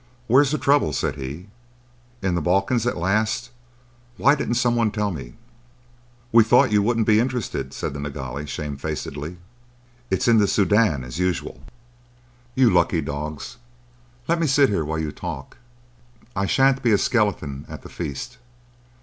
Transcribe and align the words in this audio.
"Where's 0.25 0.49
the 0.49 0.57
trouble?" 0.57 0.93
said 0.93 1.13
he. 1.13 1.45
"In 2.23 2.33
the 2.33 2.41
Balkans 2.41 2.87
at 2.87 2.97
last? 2.97 3.51
Why 4.17 4.33
didn't 4.33 4.55
some 4.55 4.75
one 4.75 4.89
tell 4.89 5.11
me?" 5.11 5.35
"We 6.31 6.43
thought 6.43 6.71
you 6.71 6.81
wouldn't 6.81 7.05
be 7.05 7.19
interested," 7.19 7.71
said 7.71 7.93
the 7.93 7.99
Nilghai, 7.99 8.45
shamefacedly. 8.45 9.37
"It's 10.09 10.27
in 10.27 10.39
the 10.39 10.47
Soudan, 10.47 11.03
as 11.03 11.19
usual." 11.19 11.61
"You 12.55 12.71
lucky 12.71 13.01
dogs! 13.01 13.57
Let 14.27 14.39
me 14.41 14.47
sit 14.47 14.69
here 14.69 14.83
while 14.83 14.97
you 14.97 15.11
talk. 15.11 15.57
I 16.35 16.47
shan't 16.47 16.81
be 16.81 16.91
a 16.93 16.97
skeleton 16.97 17.65
at 17.69 17.83
the 17.83 17.89
feast. 17.89 18.39